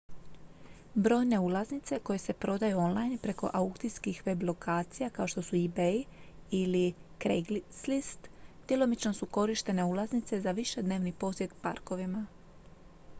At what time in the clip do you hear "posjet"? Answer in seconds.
11.13-11.51